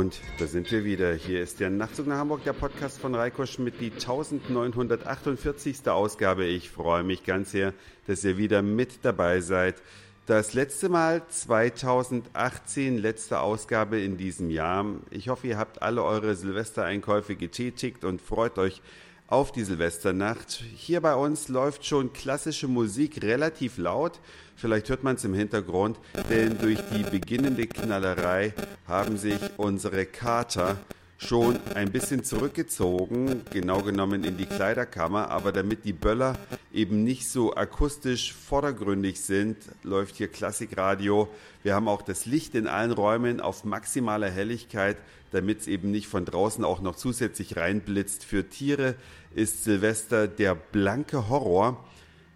Und 0.00 0.18
da 0.38 0.46
sind 0.46 0.72
wir 0.72 0.82
wieder. 0.82 1.12
Hier 1.12 1.42
ist 1.42 1.60
der 1.60 1.68
Nachtzug 1.68 2.06
nach 2.06 2.16
Hamburg, 2.16 2.42
der 2.44 2.54
Podcast 2.54 2.98
von 2.98 3.14
Reiko 3.14 3.44
Schmidt, 3.44 3.82
die 3.82 3.92
1948. 3.92 5.86
Ausgabe. 5.90 6.46
Ich 6.46 6.70
freue 6.70 7.02
mich 7.02 7.22
ganz 7.22 7.50
sehr, 7.50 7.74
dass 8.06 8.24
ihr 8.24 8.38
wieder 8.38 8.62
mit 8.62 9.00
dabei 9.02 9.42
seid. 9.42 9.74
Das 10.24 10.54
letzte 10.54 10.88
Mal 10.88 11.20
2018, 11.28 12.96
letzte 12.96 13.40
Ausgabe 13.40 14.00
in 14.00 14.16
diesem 14.16 14.48
Jahr. 14.48 14.86
Ich 15.10 15.28
hoffe, 15.28 15.48
ihr 15.48 15.58
habt 15.58 15.82
alle 15.82 16.02
eure 16.02 16.34
Silvestereinkäufe 16.34 17.36
getätigt 17.36 18.02
und 18.02 18.22
freut 18.22 18.56
euch 18.56 18.80
auf 19.30 19.52
die 19.52 19.62
Silvesternacht. 19.62 20.62
Hier 20.74 21.00
bei 21.00 21.14
uns 21.14 21.48
läuft 21.48 21.86
schon 21.86 22.12
klassische 22.12 22.66
Musik 22.66 23.22
relativ 23.22 23.78
laut. 23.78 24.18
Vielleicht 24.56 24.90
hört 24.90 25.04
man 25.04 25.16
es 25.16 25.24
im 25.24 25.34
Hintergrund, 25.34 25.98
denn 26.28 26.58
durch 26.58 26.80
die 26.92 27.04
beginnende 27.04 27.66
Knallerei 27.66 28.52
haben 28.86 29.16
sich 29.16 29.38
unsere 29.56 30.04
Kater 30.04 30.76
schon 31.20 31.58
ein 31.74 31.92
bisschen 31.92 32.24
zurückgezogen, 32.24 33.42
genau 33.50 33.82
genommen 33.82 34.24
in 34.24 34.38
die 34.38 34.46
Kleiderkammer, 34.46 35.30
aber 35.30 35.52
damit 35.52 35.84
die 35.84 35.92
Böller 35.92 36.38
eben 36.72 37.04
nicht 37.04 37.28
so 37.28 37.54
akustisch 37.54 38.32
vordergründig 38.32 39.20
sind, 39.20 39.58
läuft 39.82 40.16
hier 40.16 40.28
Klassikradio. 40.28 41.28
Wir 41.62 41.74
haben 41.74 41.88
auch 41.88 42.00
das 42.00 42.24
Licht 42.24 42.54
in 42.54 42.66
allen 42.66 42.90
Räumen 42.90 43.40
auf 43.40 43.64
maximaler 43.64 44.30
Helligkeit, 44.30 44.96
damit 45.30 45.60
es 45.60 45.66
eben 45.66 45.90
nicht 45.90 46.08
von 46.08 46.24
draußen 46.24 46.64
auch 46.64 46.80
noch 46.80 46.96
zusätzlich 46.96 47.56
reinblitzt. 47.56 48.24
Für 48.24 48.48
Tiere 48.48 48.94
ist 49.34 49.64
Silvester 49.64 50.26
der 50.26 50.54
blanke 50.54 51.28
Horror. 51.28 51.84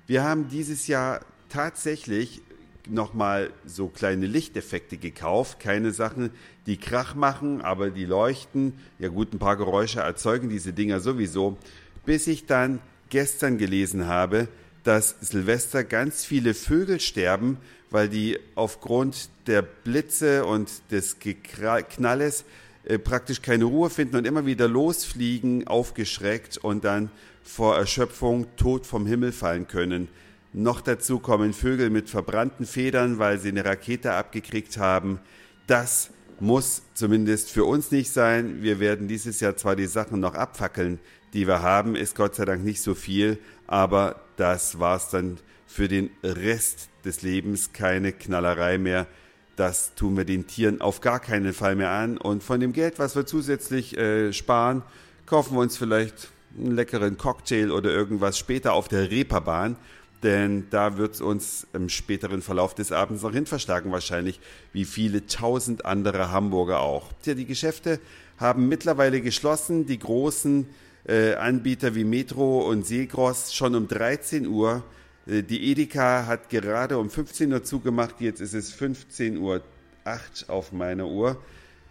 Wir 0.06 0.24
haben 0.24 0.50
dieses 0.50 0.88
Jahr 0.88 1.20
tatsächlich 1.48 2.42
nochmal 2.88 3.50
so 3.64 3.88
kleine 3.88 4.26
Lichteffekte 4.26 4.96
gekauft. 4.96 5.60
Keine 5.60 5.90
Sachen, 5.92 6.30
die 6.66 6.76
Krach 6.76 7.14
machen, 7.14 7.60
aber 7.62 7.90
die 7.90 8.04
leuchten. 8.04 8.74
Ja 8.98 9.08
gut, 9.08 9.32
ein 9.32 9.38
paar 9.38 9.56
Geräusche 9.56 10.00
erzeugen 10.00 10.48
diese 10.48 10.72
Dinger 10.72 11.00
sowieso. 11.00 11.56
Bis 12.04 12.26
ich 12.26 12.46
dann 12.46 12.80
gestern 13.08 13.58
gelesen 13.58 14.06
habe, 14.06 14.48
dass 14.82 15.16
Silvester 15.20 15.84
ganz 15.84 16.24
viele 16.24 16.54
Vögel 16.54 17.00
sterben, 17.00 17.58
weil 17.90 18.08
die 18.08 18.38
aufgrund 18.54 19.28
der 19.46 19.62
Blitze 19.62 20.44
und 20.44 20.70
des 20.90 21.16
Knalles 21.18 22.44
äh, 22.84 22.98
praktisch 22.98 23.40
keine 23.40 23.64
Ruhe 23.64 23.88
finden 23.88 24.16
und 24.16 24.26
immer 24.26 24.46
wieder 24.46 24.68
losfliegen, 24.68 25.66
aufgeschreckt 25.66 26.58
und 26.58 26.84
dann 26.84 27.10
vor 27.42 27.76
Erschöpfung 27.76 28.46
tot 28.56 28.86
vom 28.86 29.06
Himmel 29.06 29.32
fallen 29.32 29.68
können. 29.68 30.08
Noch 30.56 30.80
dazu 30.80 31.18
kommen 31.18 31.52
Vögel 31.52 31.90
mit 31.90 32.08
verbrannten 32.08 32.64
Federn, 32.64 33.18
weil 33.18 33.40
sie 33.40 33.48
eine 33.48 33.64
Rakete 33.64 34.12
abgekriegt 34.12 34.78
haben. 34.78 35.18
Das 35.66 36.10
muss 36.38 36.82
zumindest 36.94 37.50
für 37.50 37.64
uns 37.64 37.90
nicht 37.90 38.12
sein. 38.12 38.62
Wir 38.62 38.78
werden 38.78 39.08
dieses 39.08 39.40
Jahr 39.40 39.56
zwar 39.56 39.74
die 39.74 39.88
Sachen 39.88 40.20
noch 40.20 40.34
abfackeln, 40.34 41.00
die 41.32 41.48
wir 41.48 41.62
haben, 41.62 41.96
ist 41.96 42.14
Gott 42.14 42.36
sei 42.36 42.44
Dank 42.44 42.62
nicht 42.62 42.82
so 42.82 42.94
viel, 42.94 43.38
aber 43.66 44.20
das 44.36 44.78
war's 44.78 45.10
dann 45.10 45.38
für 45.66 45.88
den 45.88 46.10
Rest 46.22 46.88
des 47.04 47.22
Lebens 47.22 47.72
keine 47.72 48.12
Knallerei 48.12 48.78
mehr. 48.78 49.08
Das 49.56 49.96
tun 49.96 50.16
wir 50.16 50.24
den 50.24 50.46
Tieren 50.46 50.80
auf 50.80 51.00
gar 51.00 51.18
keinen 51.18 51.52
Fall 51.52 51.74
mehr 51.74 51.90
an. 51.90 52.16
Und 52.16 52.44
von 52.44 52.60
dem 52.60 52.72
Geld, 52.72 53.00
was 53.00 53.16
wir 53.16 53.26
zusätzlich 53.26 53.98
äh, 53.98 54.32
sparen, 54.32 54.82
kaufen 55.26 55.56
wir 55.56 55.62
uns 55.62 55.76
vielleicht 55.76 56.28
einen 56.56 56.76
leckeren 56.76 57.18
Cocktail 57.18 57.72
oder 57.72 57.90
irgendwas 57.90 58.38
später 58.38 58.72
auf 58.74 58.86
der 58.86 59.10
Reeperbahn 59.10 59.76
denn 60.24 60.66
da 60.70 60.96
wird 60.96 61.14
es 61.14 61.20
uns 61.20 61.66
im 61.74 61.90
späteren 61.90 62.40
Verlauf 62.42 62.74
des 62.74 62.90
Abends 62.90 63.22
noch 63.22 63.32
hin 63.32 63.46
verschlagen, 63.46 63.92
wahrscheinlich 63.92 64.40
wie 64.72 64.86
viele 64.86 65.26
tausend 65.26 65.84
andere 65.84 66.32
Hamburger 66.32 66.80
auch. 66.80 67.12
Tja, 67.22 67.34
die 67.34 67.44
Geschäfte 67.44 68.00
haben 68.38 68.68
mittlerweile 68.68 69.20
geschlossen, 69.20 69.86
die 69.86 69.98
großen 69.98 70.66
äh, 71.06 71.34
Anbieter 71.34 71.94
wie 71.94 72.04
Metro 72.04 72.68
und 72.68 72.86
Segross 72.86 73.54
schon 73.54 73.74
um 73.74 73.86
13 73.86 74.46
Uhr. 74.46 74.82
Äh, 75.26 75.42
die 75.42 75.70
Edeka 75.70 76.26
hat 76.26 76.48
gerade 76.48 76.98
um 76.98 77.10
15 77.10 77.52
Uhr 77.52 77.62
zugemacht, 77.62 78.20
jetzt 78.20 78.40
ist 78.40 78.54
es 78.54 78.72
15 78.72 79.36
Uhr 79.36 79.62
8 80.04 80.48
auf 80.48 80.72
meiner 80.72 81.06
Uhr. 81.06 81.36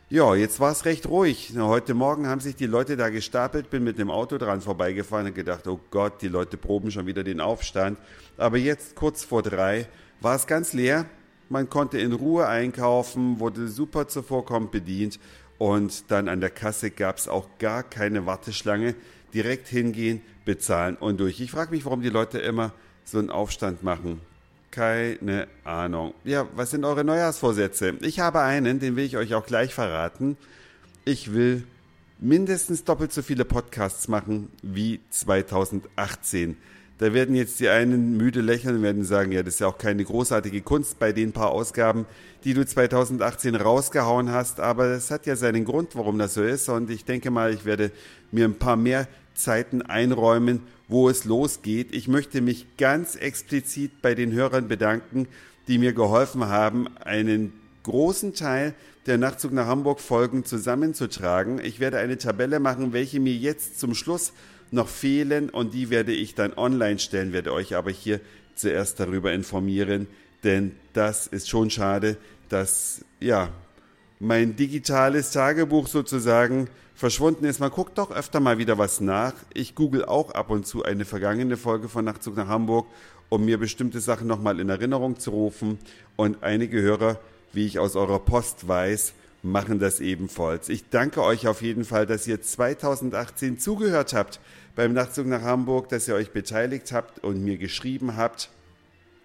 Ja, 0.09 0.35
jetzt 0.35 0.59
war 0.59 0.71
es 0.71 0.85
recht 0.85 1.07
ruhig. 1.07 1.53
Heute 1.57 1.93
Morgen 1.93 2.27
haben 2.27 2.41
sich 2.41 2.55
die 2.55 2.67
Leute 2.67 2.97
da 2.97 3.09
gestapelt, 3.09 3.69
bin 3.69 3.83
mit 3.83 3.97
dem 3.97 4.11
Auto 4.11 4.37
dran 4.37 4.61
vorbeigefahren 4.61 5.27
und 5.27 5.33
gedacht, 5.33 5.65
oh 5.65 5.79
Gott, 5.91 6.21
die 6.21 6.27
Leute 6.27 6.57
proben 6.57 6.91
schon 6.91 7.07
wieder 7.07 7.23
den 7.23 7.39
Aufstand. 7.39 7.97
Aber 8.37 8.57
jetzt 8.57 8.95
kurz 8.95 9.23
vor 9.23 9.41
drei 9.41 9.87
war 10.19 10.35
es 10.35 10.45
ganz 10.45 10.73
leer. 10.73 11.05
Man 11.49 11.69
konnte 11.69 11.99
in 11.99 12.11
Ruhe 12.11 12.47
einkaufen, 12.47 13.39
wurde 13.39 13.67
super 13.69 14.07
zuvorkommend 14.07 14.71
bedient 14.71 15.19
und 15.57 16.11
dann 16.11 16.27
an 16.27 16.41
der 16.41 16.49
Kasse 16.49 16.91
gab 16.91 17.17
es 17.17 17.27
auch 17.27 17.47
gar 17.57 17.81
keine 17.81 18.25
Warteschlange. 18.25 18.95
Direkt 19.33 19.67
hingehen, 19.67 20.21
bezahlen 20.45 20.95
und 20.97 21.19
durch. 21.19 21.39
Ich 21.39 21.51
frage 21.51 21.71
mich, 21.71 21.85
warum 21.85 22.01
die 22.01 22.09
Leute 22.09 22.39
immer 22.39 22.73
so 23.03 23.19
einen 23.19 23.29
Aufstand 23.29 23.83
machen. 23.83 24.21
Keine 24.73 25.47
Ahnung. 25.63 26.15
Ja, 26.23 26.47
was 26.55 26.71
sind 26.71 26.83
eure 26.83 27.03
Neujahrsvorsätze? 27.03 27.93
Ich 28.01 28.19
habe 28.19 28.41
einen, 28.41 28.79
den 28.79 28.95
will 28.95 29.05
ich 29.05 29.17
euch 29.17 29.35
auch 29.35 29.45
gleich 29.45 29.71
verraten. 29.71 30.35
Ich 31.05 31.31
will 31.31 31.61
mindestens 32.17 32.83
doppelt 32.83 33.13
so 33.13 33.21
viele 33.21 33.45
Podcasts 33.45 34.07
machen 34.07 34.49
wie 34.63 34.99
2018. 35.11 36.57
Da 36.97 37.13
werden 37.13 37.35
jetzt 37.35 37.59
die 37.59 37.69
einen 37.69 38.17
müde 38.17 38.41
lächeln 38.41 38.77
und 38.77 38.81
werden 38.81 39.03
sagen, 39.03 39.31
ja, 39.31 39.43
das 39.43 39.55
ist 39.55 39.59
ja 39.59 39.67
auch 39.67 39.77
keine 39.77 40.03
großartige 40.03 40.61
Kunst 40.61 40.97
bei 40.97 41.11
den 41.11 41.33
paar 41.33 41.51
Ausgaben, 41.51 42.07
die 42.43 42.55
du 42.55 42.65
2018 42.65 43.53
rausgehauen 43.53 44.31
hast, 44.31 44.59
aber 44.59 44.85
es 44.85 45.11
hat 45.11 45.27
ja 45.27 45.35
seinen 45.35 45.65
Grund, 45.65 45.95
warum 45.95 46.17
das 46.17 46.33
so 46.33 46.41
ist 46.41 46.67
und 46.67 46.89
ich 46.89 47.05
denke 47.05 47.29
mal, 47.29 47.53
ich 47.53 47.65
werde 47.65 47.91
mir 48.31 48.45
ein 48.45 48.57
paar 48.57 48.75
mehr 48.75 49.07
Zeiten 49.35 49.81
einräumen, 49.81 50.61
wo 50.87 51.09
es 51.09 51.25
losgeht. 51.25 51.93
Ich 51.93 52.07
möchte 52.07 52.41
mich 52.41 52.65
ganz 52.77 53.15
explizit 53.15 54.01
bei 54.01 54.15
den 54.15 54.31
Hörern 54.31 54.67
bedanken, 54.67 55.27
die 55.67 55.77
mir 55.77 55.93
geholfen 55.93 56.45
haben, 56.47 56.87
einen 56.97 57.53
großen 57.83 58.33
Teil 58.33 58.73
der 59.05 59.17
Nachtzug 59.17 59.51
nach 59.51 59.67
Hamburg 59.67 59.99
Folgen 59.99 60.45
zusammenzutragen. 60.45 61.59
Ich 61.63 61.79
werde 61.79 61.97
eine 61.97 62.17
Tabelle 62.17 62.59
machen, 62.59 62.93
welche 62.93 63.19
mir 63.19 63.33
jetzt 63.33 63.79
zum 63.79 63.95
Schluss 63.95 64.33
noch 64.71 64.87
fehlen 64.87 65.49
und 65.49 65.73
die 65.73 65.89
werde 65.89 66.13
ich 66.13 66.35
dann 66.35 66.53
online 66.53 66.99
stellen, 66.99 67.33
werde 67.33 67.53
euch 67.53 67.75
aber 67.75 67.91
hier 67.91 68.19
zuerst 68.55 68.99
darüber 68.99 69.33
informieren, 69.33 70.07
denn 70.43 70.71
das 70.93 71.27
ist 71.27 71.49
schon 71.49 71.69
schade, 71.69 72.17
dass 72.49 73.05
ja 73.19 73.49
mein 74.19 74.55
digitales 74.55 75.31
Tagebuch 75.31 75.87
sozusagen 75.87 76.69
verschwunden 76.95 77.45
ist. 77.45 77.59
Man 77.59 77.71
guckt 77.71 77.97
doch 77.97 78.11
öfter 78.11 78.39
mal 78.39 78.57
wieder 78.57 78.77
was 78.77 79.01
nach. 79.01 79.33
Ich 79.53 79.75
google 79.75 80.05
auch 80.05 80.31
ab 80.31 80.49
und 80.49 80.65
zu 80.65 80.83
eine 80.83 81.05
vergangene 81.05 81.57
Folge 81.57 81.89
von 81.89 82.05
Nachtzug 82.05 82.35
nach 82.37 82.47
Hamburg, 82.47 82.87
um 83.29 83.45
mir 83.45 83.57
bestimmte 83.57 83.99
Sachen 83.99 84.27
nochmal 84.27 84.59
in 84.59 84.69
Erinnerung 84.69 85.19
zu 85.19 85.31
rufen. 85.31 85.79
Und 86.15 86.43
einige 86.43 86.81
Hörer, 86.81 87.19
wie 87.51 87.65
ich 87.65 87.79
aus 87.79 87.95
eurer 87.95 88.19
Post 88.19 88.67
weiß, 88.67 89.13
machen 89.43 89.79
das 89.79 89.99
ebenfalls. 89.99 90.69
Ich 90.69 90.89
danke 90.89 91.21
euch 91.21 91.47
auf 91.47 91.61
jeden 91.61 91.83
Fall, 91.83 92.05
dass 92.05 92.27
ihr 92.27 92.41
2018 92.41 93.59
zugehört 93.59 94.13
habt 94.13 94.39
beim 94.75 94.93
Nachtzug 94.93 95.27
nach 95.27 95.41
Hamburg, 95.41 95.89
dass 95.89 96.07
ihr 96.07 96.15
euch 96.15 96.31
beteiligt 96.31 96.91
habt 96.91 97.23
und 97.23 97.43
mir 97.43 97.57
geschrieben 97.57 98.15
habt. 98.15 98.49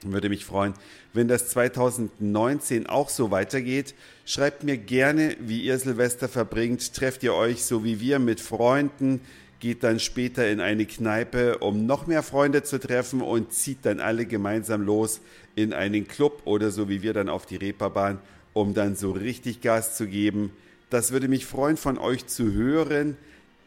Würde 0.02 0.28
mich 0.28 0.44
freuen, 0.44 0.74
wenn 1.12 1.26
das 1.26 1.48
2019 1.48 2.86
auch 2.86 3.08
so 3.08 3.32
weitergeht. 3.32 3.94
Schreibt 4.24 4.62
mir 4.62 4.76
gerne, 4.76 5.36
wie 5.40 5.62
ihr 5.62 5.76
Silvester 5.78 6.28
verbringt. 6.28 6.94
Trefft 6.94 7.24
ihr 7.24 7.34
euch 7.34 7.64
so 7.64 7.82
wie 7.82 8.00
wir 8.00 8.20
mit 8.20 8.40
Freunden, 8.40 9.20
geht 9.58 9.82
dann 9.82 9.98
später 9.98 10.48
in 10.48 10.60
eine 10.60 10.86
Kneipe, 10.86 11.58
um 11.58 11.84
noch 11.84 12.06
mehr 12.06 12.22
Freunde 12.22 12.62
zu 12.62 12.78
treffen 12.78 13.22
und 13.22 13.52
zieht 13.52 13.78
dann 13.82 13.98
alle 13.98 14.24
gemeinsam 14.24 14.82
los 14.82 15.20
in 15.56 15.72
einen 15.72 16.06
Club 16.06 16.42
oder 16.44 16.70
so 16.70 16.88
wie 16.88 17.02
wir 17.02 17.12
dann 17.12 17.28
auf 17.28 17.44
die 17.44 17.56
Reeperbahn, 17.56 18.20
um 18.52 18.74
dann 18.74 18.94
so 18.94 19.10
richtig 19.10 19.62
Gas 19.62 19.96
zu 19.96 20.06
geben. 20.06 20.52
Das 20.90 21.10
würde 21.10 21.26
mich 21.26 21.44
freuen, 21.44 21.76
von 21.76 21.98
euch 21.98 22.26
zu 22.28 22.52
hören. 22.52 23.16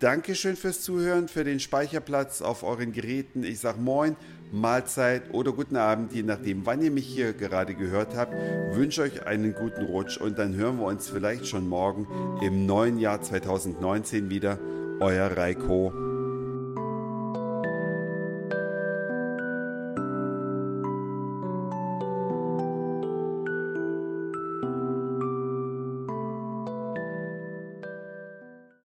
Dankeschön 0.01 0.56
fürs 0.56 0.81
Zuhören, 0.81 1.27
für 1.27 1.44
den 1.44 1.59
Speicherplatz 1.59 2.42
auf 2.42 2.63
euren 2.63 2.92
Geräten. 2.92 3.44
Ich 3.44 3.59
sage 3.59 3.80
Moin, 3.80 4.15
Mahlzeit 4.51 5.31
oder 5.31 5.51
guten 5.51 5.75
Abend, 5.75 6.12
je 6.12 6.24
nachdem, 6.24 6.65
wann 6.65 6.81
ihr 6.81 6.89
mich 6.89 7.06
hier 7.06 7.33
gerade 7.33 7.75
gehört 7.75 8.15
habt. 8.15 8.33
Wünsche 8.74 9.03
euch 9.03 9.27
einen 9.27 9.53
guten 9.53 9.86
Rutsch 9.86 10.18
und 10.18 10.39
dann 10.39 10.56
hören 10.56 10.80
wir 10.80 10.86
uns 10.86 11.07
vielleicht 11.07 11.45
schon 11.45 11.69
morgen 11.69 12.07
im 12.42 12.65
neuen 12.65 12.98
Jahr 12.98 13.21
2019 13.21 14.31
wieder. 14.31 14.57
Euer 15.00 15.38
Reiko. 15.38 16.11